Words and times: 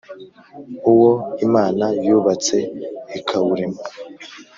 uwo 0.91 1.11
Imana 1.45 1.85
yubatse 2.05 2.55
ikawurema 3.17 3.81